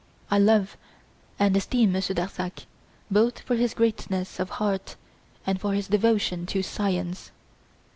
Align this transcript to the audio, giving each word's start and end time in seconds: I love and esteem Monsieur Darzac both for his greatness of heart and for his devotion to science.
I 0.31 0.39
love 0.39 0.77
and 1.37 1.55
esteem 1.55 1.91
Monsieur 1.91 2.15
Darzac 2.15 2.65
both 3.11 3.37
for 3.37 3.55
his 3.55 3.75
greatness 3.75 4.39
of 4.39 4.49
heart 4.57 4.95
and 5.45 5.61
for 5.61 5.73
his 5.75 5.87
devotion 5.89 6.47
to 6.47 6.63
science. 6.63 7.29